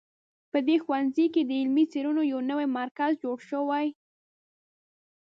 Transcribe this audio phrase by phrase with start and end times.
[0.51, 3.87] په دې ښوونځي کې د علمي څېړنو یو نوی مرکز جوړ شوی